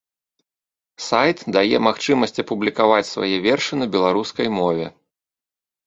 [1.07, 4.85] Сайт дае магчымасць апублікаваць свае вершы на беларускай мове.